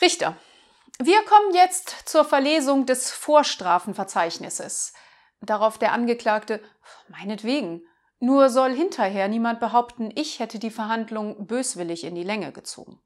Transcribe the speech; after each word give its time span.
Richter, 0.00 0.34
wir 0.98 1.22
kommen 1.24 1.54
jetzt 1.54 2.08
zur 2.08 2.24
Verlesung 2.24 2.86
des 2.86 3.10
Vorstrafenverzeichnisses. 3.10 4.94
Darauf 5.42 5.76
der 5.76 5.92
Angeklagte, 5.92 6.62
meinetwegen. 7.08 7.82
Nur 8.18 8.48
soll 8.48 8.74
hinterher 8.74 9.28
niemand 9.28 9.60
behaupten, 9.60 10.10
ich 10.14 10.38
hätte 10.38 10.58
die 10.58 10.70
Verhandlung 10.70 11.46
böswillig 11.46 12.04
in 12.04 12.14
die 12.14 12.22
Länge 12.22 12.50
gezogen. 12.52 13.00